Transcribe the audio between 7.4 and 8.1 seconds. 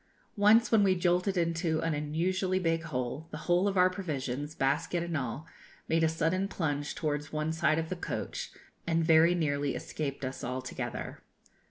side of the